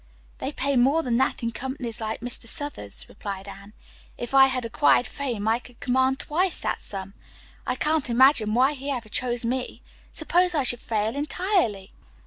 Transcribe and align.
"They 0.39 0.51
pay 0.51 0.77
more 0.77 1.03
than 1.03 1.17
that 1.17 1.43
in 1.43 1.51
companies 1.51 2.01
like 2.01 2.21
Mr. 2.21 2.47
Southard's," 2.47 3.07
replied 3.07 3.47
Anne. 3.47 3.73
"If 4.17 4.33
I 4.33 4.47
had 4.47 4.65
acquired 4.65 5.05
fame 5.05 5.47
I 5.47 5.59
could 5.59 5.79
command 5.79 6.17
twice 6.17 6.59
that 6.61 6.79
sum. 6.79 7.13
I 7.67 7.75
can't 7.75 8.09
imagine 8.09 8.55
why 8.55 8.73
he 8.73 8.89
ever 8.89 9.09
chose 9.09 9.45
me. 9.45 9.83
Suppose 10.11 10.55
I 10.55 10.63
should 10.63 10.81
fail 10.81 11.15
entirely." 11.15 11.89